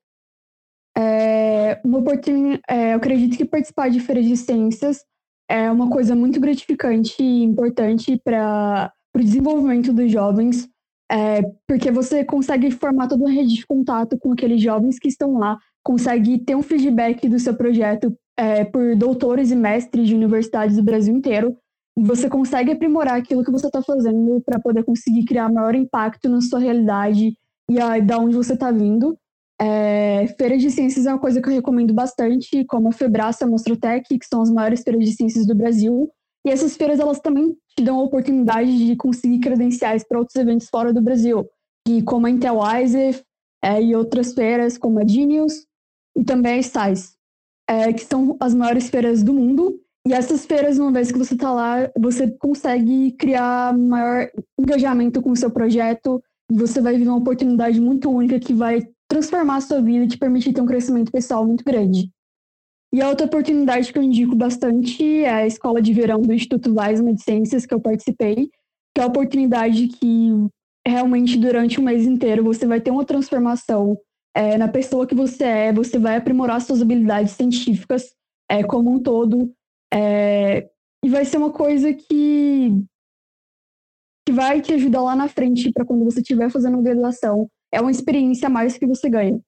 É, 0.98 1.80
uma 1.84 1.98
oportunidade, 1.98 2.60
é, 2.68 2.92
eu 2.92 2.96
acredito 2.96 3.36
que 3.36 3.44
participar 3.44 3.88
de 3.88 4.00
feiras 4.00 4.24
de 4.24 4.36
ciências 4.36 5.04
é 5.48 5.70
uma 5.70 5.88
coisa 5.88 6.16
muito 6.16 6.40
gratificante 6.40 7.22
e 7.22 7.44
importante 7.44 8.20
para 8.24 8.92
o 9.14 9.20
desenvolvimento 9.20 9.92
dos 9.92 10.10
jovens, 10.10 10.68
é, 11.10 11.40
porque 11.68 11.92
você 11.92 12.24
consegue 12.24 12.70
formar 12.72 13.06
toda 13.06 13.22
uma 13.22 13.30
rede 13.30 13.54
de 13.54 13.66
contato 13.66 14.18
com 14.18 14.32
aqueles 14.32 14.60
jovens 14.60 14.98
que 14.98 15.08
estão 15.08 15.38
lá, 15.38 15.56
consegue 15.84 16.38
ter 16.38 16.56
um 16.56 16.62
feedback 16.62 17.28
do 17.28 17.38
seu 17.38 17.54
projeto 17.54 18.12
é, 18.36 18.64
por 18.64 18.96
doutores 18.96 19.52
e 19.52 19.56
mestres 19.56 20.08
de 20.08 20.14
universidades 20.14 20.76
do 20.76 20.82
Brasil 20.82 21.14
inteiro, 21.14 21.56
você 21.96 22.28
consegue 22.28 22.72
aprimorar 22.72 23.16
aquilo 23.16 23.44
que 23.44 23.50
você 23.50 23.66
está 23.66 23.82
fazendo 23.82 24.40
para 24.44 24.60
poder 24.60 24.84
conseguir 24.84 25.24
criar 25.24 25.50
maior 25.50 25.74
impacto 25.74 26.28
na 26.28 26.40
sua 26.40 26.58
realidade 26.58 27.34
e 27.70 28.00
da 28.02 28.18
onde 28.18 28.36
você 28.36 28.54
está 28.54 28.70
vindo. 28.70 29.16
É, 29.60 30.26
feiras 30.38 30.62
de 30.62 30.70
ciências 30.70 31.04
é 31.04 31.10
uma 31.10 31.18
coisa 31.18 31.42
que 31.42 31.48
eu 31.48 31.52
recomendo 31.52 31.92
bastante, 31.92 32.64
como 32.66 32.88
a 32.88 32.92
Febraça, 32.92 33.44
a 33.44 33.48
Mostrotec, 33.48 34.18
que 34.18 34.26
são 34.26 34.40
as 34.40 34.50
maiores 34.50 34.82
feiras 34.82 35.04
de 35.04 35.12
ciências 35.12 35.46
do 35.46 35.54
Brasil. 35.54 36.10
E 36.46 36.50
essas 36.50 36.76
feiras, 36.76 37.00
elas 37.00 37.18
também 37.18 37.56
te 37.76 37.82
dão 37.82 37.98
a 37.98 38.04
oportunidade 38.04 38.86
de 38.86 38.96
conseguir 38.96 39.40
credenciais 39.40 40.04
para 40.06 40.18
outros 40.18 40.36
eventos 40.36 40.68
fora 40.68 40.92
do 40.92 41.02
Brasil, 41.02 41.48
e 41.86 42.02
como 42.02 42.26
a 42.26 42.30
Intel 42.30 42.60
ISEF 42.82 43.22
é, 43.62 43.82
e 43.82 43.96
outras 43.96 44.32
feiras, 44.32 44.78
como 44.78 45.00
a 45.00 45.06
Genius 45.06 45.66
e 46.16 46.24
também 46.24 46.60
a 46.60 46.62
SAIS, 46.62 47.14
é, 47.68 47.92
que 47.92 48.04
são 48.04 48.36
as 48.40 48.54
maiores 48.54 48.88
feiras 48.88 49.22
do 49.22 49.34
mundo. 49.34 49.80
E 50.06 50.12
essas 50.12 50.46
feiras, 50.46 50.78
uma 50.78 50.92
vez 50.92 51.10
que 51.10 51.18
você 51.18 51.34
está 51.34 51.52
lá, 51.52 51.90
você 51.98 52.30
consegue 52.38 53.12
criar 53.12 53.76
maior 53.76 54.30
engajamento 54.58 55.20
com 55.20 55.30
o 55.30 55.36
seu 55.36 55.50
projeto, 55.50 56.22
e 56.50 56.54
você 56.54 56.80
vai 56.80 56.94
viver 56.94 57.10
uma 57.10 57.18
oportunidade 57.18 57.80
muito 57.80 58.10
única 58.10 58.38
que 58.38 58.54
vai 58.54 58.88
transformar 59.08 59.56
a 59.56 59.60
sua 59.60 59.80
vida 59.80 60.04
e 60.04 60.08
te 60.08 60.18
permitir 60.18 60.52
ter 60.52 60.60
um 60.60 60.66
crescimento 60.66 61.10
pessoal 61.10 61.46
muito 61.46 61.64
grande. 61.64 62.10
E 62.92 63.02
a 63.02 63.08
outra 63.08 63.26
oportunidade 63.26 63.92
que 63.92 63.98
eu 63.98 64.02
indico 64.02 64.34
bastante 64.34 65.24
é 65.24 65.30
a 65.30 65.46
escola 65.46 65.82
de 65.82 65.92
verão 65.92 66.20
do 66.22 66.32
Instituto 66.32 66.74
Weizmann 66.74 67.14
de 67.14 67.22
Ciências, 67.22 67.66
que 67.66 67.74
eu 67.74 67.80
participei, 67.80 68.48
que 68.94 69.00
é 69.00 69.02
a 69.02 69.06
oportunidade 69.06 69.88
que 69.88 70.30
realmente 70.86 71.38
durante 71.38 71.80
um 71.80 71.84
mês 71.84 72.06
inteiro 72.06 72.42
você 72.42 72.66
vai 72.66 72.80
ter 72.80 72.90
uma 72.90 73.04
transformação 73.04 73.98
é, 74.34 74.56
na 74.56 74.68
pessoa 74.68 75.06
que 75.06 75.14
você 75.14 75.44
é, 75.44 75.72
você 75.72 75.98
vai 75.98 76.16
aprimorar 76.16 76.60
suas 76.60 76.80
habilidades 76.80 77.32
científicas 77.32 78.04
é, 78.50 78.62
como 78.62 78.90
um 78.90 79.02
todo, 79.02 79.52
é, 79.92 80.68
e 81.04 81.08
vai 81.08 81.24
ser 81.24 81.36
uma 81.36 81.52
coisa 81.52 81.92
que, 81.92 82.72
que 84.26 84.32
vai 84.32 84.60
te 84.60 84.72
ajudar 84.72 85.02
lá 85.02 85.14
na 85.14 85.28
frente 85.28 85.70
para 85.72 85.84
quando 85.84 86.04
você 86.04 86.20
estiver 86.20 86.50
fazendo 86.50 86.80
graduação 86.80 87.48
é 87.72 87.80
uma 87.80 87.90
experiência 87.90 88.46
a 88.46 88.50
mais 88.50 88.78
que 88.78 88.86
você 88.86 89.08
ganha. 89.08 89.40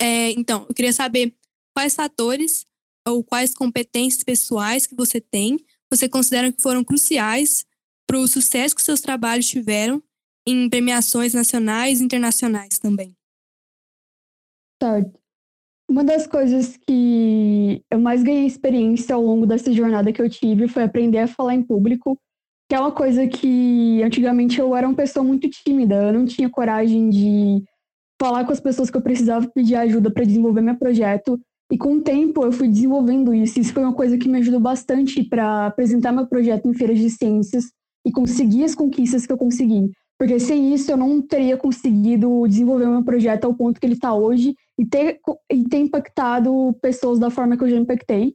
É, 0.00 0.30
então, 0.32 0.66
eu 0.68 0.74
queria 0.74 0.92
saber 0.92 1.34
quais 1.74 1.94
fatores 1.94 2.66
ou 3.06 3.22
quais 3.24 3.54
competências 3.54 4.22
pessoais 4.22 4.86
que 4.86 4.94
você 4.94 5.20
tem 5.20 5.58
você 5.92 6.08
considera 6.08 6.50
que 6.50 6.62
foram 6.62 6.82
cruciais 6.82 7.66
para 8.08 8.18
o 8.18 8.26
sucesso 8.26 8.74
que 8.74 8.80
seus 8.80 9.02
trabalhos 9.02 9.46
tiveram 9.46 10.02
em 10.46 10.68
premiações 10.70 11.34
nacionais 11.34 12.00
e 12.00 12.04
internacionais 12.04 12.78
também. 12.78 13.14
Certo. 14.82 15.20
Uma 15.88 16.02
das 16.02 16.26
coisas 16.26 16.78
que 16.78 17.84
eu 17.90 18.00
mais 18.00 18.22
ganhei 18.22 18.46
experiência 18.46 19.14
ao 19.14 19.22
longo 19.22 19.46
dessa 19.46 19.70
jornada 19.70 20.12
que 20.12 20.22
eu 20.22 20.30
tive 20.30 20.66
foi 20.66 20.82
aprender 20.82 21.18
a 21.18 21.28
falar 21.28 21.54
em 21.54 21.62
público 21.62 22.18
que 22.72 22.76
é 22.76 22.80
uma 22.80 22.90
coisa 22.90 23.28
que 23.28 24.02
antigamente 24.02 24.58
eu 24.58 24.74
era 24.74 24.88
uma 24.88 24.96
pessoa 24.96 25.22
muito 25.22 25.46
tímida, 25.50 25.94
eu 25.94 26.12
não 26.14 26.24
tinha 26.24 26.48
coragem 26.48 27.10
de 27.10 27.62
falar 28.18 28.46
com 28.46 28.52
as 28.52 28.60
pessoas 28.60 28.88
que 28.88 28.96
eu 28.96 29.02
precisava 29.02 29.46
pedir 29.46 29.74
ajuda 29.74 30.10
para 30.10 30.24
desenvolver 30.24 30.62
meu 30.62 30.74
projeto. 30.78 31.38
E 31.70 31.76
com 31.76 31.96
o 31.96 32.00
tempo 32.00 32.42
eu 32.42 32.50
fui 32.50 32.68
desenvolvendo 32.68 33.34
isso. 33.34 33.60
Isso 33.60 33.74
foi 33.74 33.82
uma 33.82 33.92
coisa 33.92 34.16
que 34.16 34.26
me 34.26 34.38
ajudou 34.38 34.58
bastante 34.58 35.22
para 35.22 35.66
apresentar 35.66 36.12
meu 36.12 36.26
projeto 36.26 36.66
em 36.66 36.72
feiras 36.72 36.98
de 36.98 37.10
ciências 37.10 37.64
e 38.06 38.10
conseguir 38.10 38.64
as 38.64 38.74
conquistas 38.74 39.26
que 39.26 39.32
eu 39.34 39.36
consegui. 39.36 39.90
Porque 40.18 40.40
sem 40.40 40.72
isso 40.72 40.90
eu 40.90 40.96
não 40.96 41.20
teria 41.20 41.58
conseguido 41.58 42.48
desenvolver 42.48 42.86
meu 42.86 43.04
projeto 43.04 43.44
ao 43.44 43.54
ponto 43.54 43.78
que 43.78 43.84
ele 43.84 43.96
está 43.96 44.14
hoje 44.14 44.54
e 44.78 44.86
ter, 44.86 45.20
e 45.52 45.64
ter 45.68 45.76
impactado 45.76 46.74
pessoas 46.80 47.18
da 47.18 47.28
forma 47.28 47.54
que 47.54 47.64
eu 47.64 47.68
já 47.68 47.76
impactei. 47.76 48.32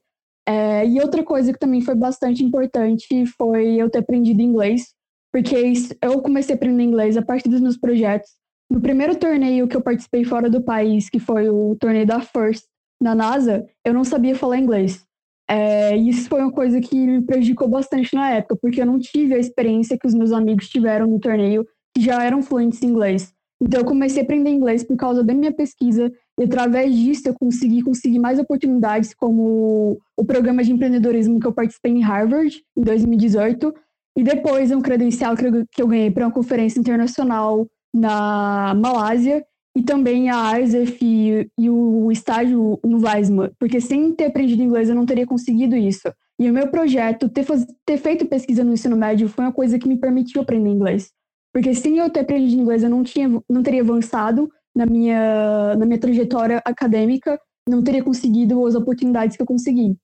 É, 0.47 0.87
e 0.87 1.01
outra 1.01 1.23
coisa 1.23 1.51
que 1.51 1.59
também 1.59 1.81
foi 1.81 1.93
bastante 1.93 2.43
importante 2.43 3.25
foi 3.37 3.75
eu 3.75 3.89
ter 3.89 3.99
aprendido 3.99 4.41
inglês, 4.41 4.93
porque 5.31 5.73
eu 6.01 6.21
comecei 6.21 6.55
a 6.55 6.55
aprender 6.55 6.83
inglês 6.83 7.17
a 7.17 7.21
partir 7.21 7.49
dos 7.49 7.59
meus 7.59 7.77
projetos. 7.77 8.29
No 8.71 8.79
primeiro 8.79 9.15
torneio 9.15 9.67
que 9.67 9.75
eu 9.75 9.81
participei 9.81 10.23
fora 10.23 10.49
do 10.49 10.63
país, 10.63 11.09
que 11.09 11.19
foi 11.19 11.49
o 11.49 11.75
torneio 11.79 12.05
da 12.05 12.21
FIRST 12.21 12.65
na 13.01 13.13
NASA, 13.13 13.65
eu 13.85 13.93
não 13.93 14.05
sabia 14.05 14.35
falar 14.35 14.57
inglês. 14.57 15.05
É, 15.49 15.95
isso 15.95 16.27
foi 16.29 16.41
uma 16.41 16.51
coisa 16.51 16.79
que 16.79 16.95
me 16.95 17.21
prejudicou 17.21 17.67
bastante 17.67 18.13
na 18.15 18.31
época, 18.31 18.57
porque 18.61 18.81
eu 18.81 18.85
não 18.85 18.99
tive 18.99 19.35
a 19.35 19.39
experiência 19.39 19.97
que 19.97 20.07
os 20.07 20.13
meus 20.13 20.31
amigos 20.31 20.69
tiveram 20.69 21.07
no 21.07 21.19
torneio, 21.19 21.65
que 21.95 22.01
já 22.01 22.23
eram 22.23 22.41
fluentes 22.41 22.81
em 22.81 22.87
inglês. 22.87 23.33
Então 23.61 23.81
eu 23.81 23.85
comecei 23.85 24.21
a 24.21 24.23
aprender 24.23 24.49
inglês 24.49 24.83
por 24.83 24.95
causa 24.95 25.23
da 25.23 25.33
minha 25.33 25.51
pesquisa 25.51 26.11
e 26.39 26.43
através 26.43 26.95
disso 26.95 27.27
eu 27.27 27.33
consegui 27.33 27.81
conseguir 27.81 28.19
mais 28.19 28.37
oportunidades 28.37 29.13
como 29.13 29.97
o 30.15 30.25
programa 30.25 30.63
de 30.63 30.71
empreendedorismo 30.71 31.39
que 31.39 31.47
eu 31.47 31.53
participei 31.53 31.91
em 31.91 32.01
Harvard 32.01 32.63
em 32.75 32.81
2018 32.81 33.73
e 34.17 34.23
depois 34.23 34.71
um 34.71 34.81
credencial 34.81 35.35
que 35.35 35.81
eu 35.81 35.87
ganhei 35.87 36.11
para 36.11 36.25
uma 36.25 36.33
conferência 36.33 36.79
internacional 36.79 37.67
na 37.93 38.73
Malásia 38.75 39.43
e 39.75 39.83
também 39.83 40.29
a 40.29 40.59
ISEF 40.59 40.97
e, 41.03 41.49
e 41.57 41.69
o 41.69 42.11
estágio 42.11 42.79
no 42.83 42.99
Weizmann, 42.99 43.51
porque 43.59 43.79
sem 43.79 44.11
ter 44.11 44.25
aprendido 44.25 44.63
inglês 44.63 44.89
eu 44.89 44.95
não 44.95 45.05
teria 45.05 45.25
conseguido 45.25 45.75
isso. 45.75 46.11
E 46.39 46.49
o 46.49 46.53
meu 46.53 46.67
projeto, 46.67 47.29
ter, 47.29 47.45
ter 47.85 47.97
feito 47.97 48.25
pesquisa 48.25 48.63
no 48.63 48.73
ensino 48.73 48.95
médio, 48.95 49.29
foi 49.29 49.45
uma 49.45 49.51
coisa 49.51 49.77
que 49.77 49.87
me 49.87 49.97
permitiu 49.97 50.41
aprender 50.41 50.69
inglês. 50.69 51.11
Porque 51.53 51.73
sem 51.75 51.97
eu 51.97 52.09
ter 52.09 52.21
aprendido 52.21 52.59
inglês, 52.59 52.83
eu 52.83 52.89
não, 52.89 53.03
tinha, 53.03 53.29
não 53.49 53.61
teria 53.63 53.81
avançado 53.81 54.49
na 54.77 54.85
minha, 54.85 55.75
na 55.75 55.85
minha 55.87 55.99
trajetória 55.99 56.61
acadêmica, 56.63 57.41
não 57.67 57.83
teria 57.83 58.03
conseguido 58.03 58.63
as 58.67 58.75
oportunidades 58.75 59.35
que 59.35 59.41
eu 59.41 59.47
consegui. 59.47 59.97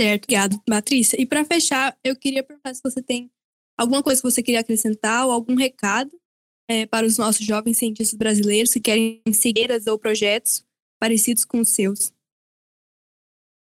Certo, 0.00 0.24
obrigado, 0.24 0.62
Patrícia. 0.66 1.20
E 1.20 1.26
para 1.26 1.44
fechar, 1.44 1.94
eu 2.02 2.16
queria 2.16 2.42
perguntar 2.42 2.74
se 2.74 2.80
você 2.82 3.02
tem 3.02 3.30
alguma 3.78 4.02
coisa 4.02 4.22
que 4.22 4.30
você 4.30 4.42
queria 4.42 4.60
acrescentar 4.60 5.26
ou 5.26 5.32
algum 5.32 5.54
recado 5.54 6.10
é, 6.66 6.86
para 6.86 7.06
os 7.06 7.18
nossos 7.18 7.44
jovens 7.44 7.76
cientistas 7.76 8.16
brasileiros 8.16 8.72
que 8.72 8.80
querem 8.80 9.20
seguir 9.34 9.68
ou 9.86 9.98
projetos 9.98 10.64
parecidos 10.98 11.44
com 11.44 11.60
os 11.60 11.68
seus. 11.68 12.10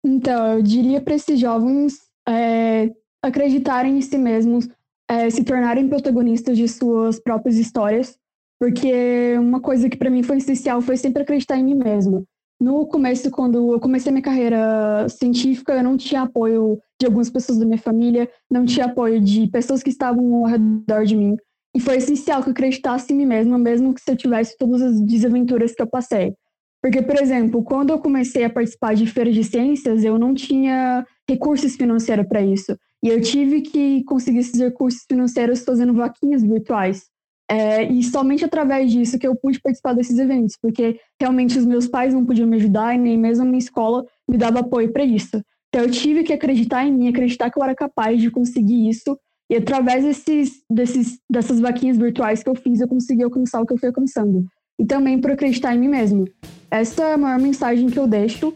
Então, 0.06 0.58
eu 0.58 0.62
diria 0.62 1.02
para 1.02 1.16
esses 1.16 1.40
jovens 1.40 2.08
é, 2.30 2.94
acreditarem 3.24 3.98
em 3.98 4.02
si 4.02 4.18
mesmos, 4.18 4.68
é, 5.10 5.28
se 5.32 5.44
tornarem 5.44 5.90
protagonistas 5.90 6.56
de 6.56 6.68
suas 6.68 7.20
próprias 7.20 7.58
histórias, 7.58 8.21
porque 8.62 9.36
uma 9.40 9.60
coisa 9.60 9.90
que 9.90 9.98
para 9.98 10.12
mim 10.12 10.22
foi 10.22 10.38
essencial 10.38 10.84
foi 10.84 10.96
sempre 10.96 11.24
acreditar 11.24 11.58
em 11.58 11.64
mim 11.64 11.74
mesma. 11.74 12.24
No 12.62 12.86
começo, 12.86 13.32
quando 13.32 13.74
eu 13.74 13.80
comecei 13.80 14.12
minha 14.12 14.22
carreira 14.22 15.10
científica, 15.10 15.74
eu 15.74 15.84
não 15.84 15.98
tinha 15.98 16.22
apoio 16.22 16.78
de 17.00 17.08
algumas 17.08 17.28
pessoas 17.28 17.58
da 17.58 17.66
minha 17.66 17.80
família, 17.80 18.30
não 18.52 18.64
tinha 18.64 18.86
apoio 18.86 19.20
de 19.20 19.48
pessoas 19.48 19.82
que 19.82 19.90
estavam 19.90 20.36
ao 20.36 20.46
redor 20.46 21.06
de 21.06 21.16
mim. 21.16 21.36
E 21.76 21.80
foi 21.80 21.96
essencial 21.96 22.44
que 22.44 22.50
eu 22.50 22.52
acreditasse 22.52 23.12
em 23.12 23.18
mim 23.18 23.26
mesma, 23.26 23.58
mesmo 23.58 23.96
que 23.96 24.02
se 24.02 24.12
eu 24.12 24.16
tivesse 24.16 24.56
todas 24.60 24.80
as 24.84 25.02
desaventuras 25.02 25.74
que 25.74 25.82
eu 25.82 25.88
passei. 25.88 26.36
Porque, 26.84 27.02
por 27.02 27.20
exemplo, 27.20 27.64
quando 27.64 27.90
eu 27.90 27.98
comecei 27.98 28.44
a 28.44 28.50
participar 28.50 28.94
de 28.94 29.08
feiras 29.08 29.34
de 29.34 29.44
ciências, 29.44 30.04
eu 30.04 30.20
não 30.20 30.36
tinha 30.36 31.04
recursos 31.28 31.76
financeiros 31.76 32.28
para 32.28 32.44
isso. 32.44 32.78
E 33.04 33.10
eu 33.10 33.20
tive 33.22 33.62
que 33.62 34.04
conseguir 34.04 34.38
esses 34.38 34.60
recursos 34.60 35.02
financeiros 35.10 35.64
fazendo 35.64 35.96
vaquinhas 35.96 36.44
virtuais. 36.44 37.11
É, 37.52 37.84
e 37.84 38.02
somente 38.02 38.46
através 38.46 38.90
disso 38.90 39.20
que 39.20 39.28
eu 39.28 39.36
pude 39.36 39.60
participar 39.60 39.92
desses 39.92 40.18
eventos, 40.18 40.56
porque 40.56 40.98
realmente 41.20 41.60
os 41.60 41.66
meus 41.66 41.86
pais 41.86 42.14
não 42.14 42.26
podiam 42.26 42.48
me 42.48 42.56
ajudar 42.56 42.96
e 42.96 42.98
nem 42.98 43.18
mesmo 43.18 43.44
a 43.44 43.46
minha 43.46 43.60
escola 43.60 44.06
me 44.26 44.38
dava 44.38 44.62
apoio 44.62 44.94
para 44.94 45.04
isso. 45.04 45.44
Então 45.68 45.82
eu 45.82 45.92
tive 45.92 46.24
que 46.24 46.32
acreditar 46.32 46.86
em 46.86 46.94
mim, 46.94 47.10
acreditar 47.10 47.52
que 47.52 47.60
eu 47.60 47.64
era 47.64 47.76
capaz 47.76 48.22
de 48.22 48.32
conseguir 48.32 48.88
isso. 48.88 49.20
E 49.50 49.58
através 49.58 50.06
desses, 50.06 50.64
desses, 50.72 51.20
dessas 51.30 51.60
vaquinhas 51.60 51.98
virtuais 51.98 52.42
que 52.42 52.50
eu 52.50 52.56
fiz, 52.56 52.80
eu 52.80 52.88
consegui 52.88 53.24
alcançar 53.24 53.62
o 53.62 53.66
que 53.66 53.74
eu 53.74 53.78
fui 53.78 53.90
alcançando. 53.90 54.46
E 54.80 54.86
também 54.86 55.20
por 55.20 55.32
acreditar 55.32 55.76
em 55.76 55.80
mim 55.80 55.90
mesmo. 55.90 56.26
Essa 56.70 57.04
é 57.04 57.14
a 57.16 57.18
maior 57.18 57.40
mensagem 57.40 57.90
que 57.90 58.00
eu 58.00 58.08
deixo. 58.08 58.54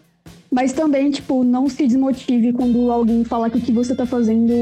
Mas 0.56 0.72
também, 0.72 1.12
tipo, 1.12 1.44
não 1.44 1.68
se 1.68 1.86
desmotive 1.86 2.54
quando 2.54 2.90
alguém 2.90 3.26
fala 3.26 3.50
que 3.50 3.58
o 3.58 3.62
que 3.62 3.74
você 3.74 3.94
tá 3.94 4.06
fazendo, 4.06 4.54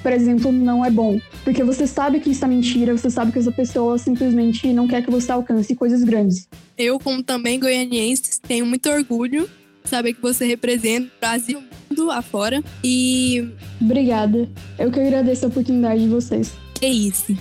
por 0.00 0.12
exemplo, 0.12 0.52
não 0.52 0.84
é 0.84 0.92
bom. 0.92 1.20
Porque 1.42 1.64
você 1.64 1.88
sabe 1.88 2.20
que 2.20 2.30
isso 2.30 2.44
é 2.44 2.46
mentira, 2.48 2.96
você 2.96 3.10
sabe 3.10 3.32
que 3.32 3.38
essa 3.40 3.50
pessoa 3.50 3.98
simplesmente 3.98 4.72
não 4.72 4.86
quer 4.86 5.02
que 5.02 5.10
você 5.10 5.32
alcance 5.32 5.74
coisas 5.74 6.04
grandes. 6.04 6.48
Eu, 6.78 7.00
como 7.00 7.20
também 7.20 7.58
goianiense, 7.58 8.40
tenho 8.40 8.64
muito 8.64 8.88
orgulho 8.88 9.50
de 9.82 9.90
saber 9.90 10.14
que 10.14 10.22
você 10.22 10.44
representa 10.44 11.08
o 11.16 11.20
Brasil 11.20 11.60
mundo 11.90 12.12
afora. 12.12 12.62
E. 12.84 13.48
Obrigada. 13.80 14.48
Eu 14.78 14.92
que 14.92 15.00
agradeço 15.00 15.46
a 15.46 15.48
oportunidade 15.48 16.02
de 16.02 16.08
vocês. 16.08 16.52
É 16.80 16.88
isso. 16.88 17.36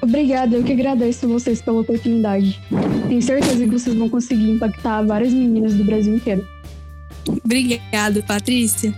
Obrigada, 0.00 0.56
eu 0.56 0.64
que 0.64 0.72
agradeço 0.72 1.28
vocês 1.28 1.60
pela 1.60 1.80
oportunidade. 1.80 2.58
Tenho 3.08 3.22
certeza 3.22 3.64
que 3.64 3.70
vocês 3.70 3.94
vão 3.94 4.08
conseguir 4.08 4.50
impactar 4.50 5.02
várias 5.02 5.32
meninas 5.32 5.74
do 5.74 5.84
Brasil 5.84 6.14
inteiro. 6.14 6.46
Obrigada, 7.44 8.22
Patrícia. 8.22 8.94